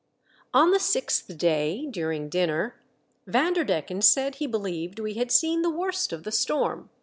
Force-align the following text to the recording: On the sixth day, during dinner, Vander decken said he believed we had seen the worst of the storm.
On 0.51 0.71
the 0.71 0.79
sixth 0.79 1.37
day, 1.37 1.85
during 1.87 2.27
dinner, 2.27 2.81
Vander 3.27 3.63
decken 3.63 4.01
said 4.01 4.37
he 4.37 4.47
believed 4.47 4.97
we 4.97 5.13
had 5.13 5.31
seen 5.31 5.61
the 5.61 5.69
worst 5.69 6.11
of 6.11 6.23
the 6.23 6.31
storm. 6.31 6.89